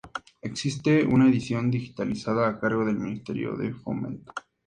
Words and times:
Existe 0.41 1.05
una 1.05 1.29
edición 1.29 1.69
digitalizada, 1.69 2.47
a 2.47 2.59
cargo 2.59 2.83
del 2.85 2.97
Ministerio 2.97 3.55
de 3.55 3.71
Fomento. 3.71 4.33